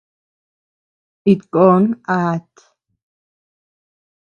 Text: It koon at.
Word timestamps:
It 1.31 1.41
koon 1.53 1.85
at. 2.23 2.49